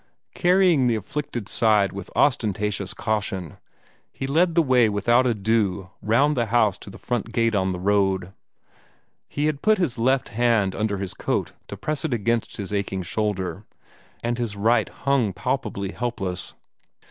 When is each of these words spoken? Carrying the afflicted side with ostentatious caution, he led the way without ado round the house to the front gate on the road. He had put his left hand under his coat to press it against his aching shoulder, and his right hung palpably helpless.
Carrying 0.33 0.87
the 0.87 0.95
afflicted 0.95 1.47
side 1.47 1.93
with 1.93 2.09
ostentatious 2.15 2.91
caution, 2.95 3.57
he 4.11 4.25
led 4.25 4.55
the 4.55 4.63
way 4.63 4.89
without 4.89 5.27
ado 5.27 5.91
round 6.01 6.35
the 6.35 6.47
house 6.47 6.79
to 6.79 6.89
the 6.89 6.97
front 6.97 7.31
gate 7.31 7.53
on 7.53 7.71
the 7.71 7.79
road. 7.79 8.33
He 9.29 9.45
had 9.45 9.61
put 9.61 9.77
his 9.77 9.99
left 9.99 10.29
hand 10.29 10.73
under 10.73 10.97
his 10.97 11.13
coat 11.13 11.51
to 11.67 11.77
press 11.77 12.03
it 12.03 12.15
against 12.15 12.57
his 12.57 12.73
aching 12.73 13.03
shoulder, 13.03 13.63
and 14.23 14.39
his 14.39 14.55
right 14.55 14.89
hung 14.89 15.33
palpably 15.33 15.91
helpless. 15.91 16.55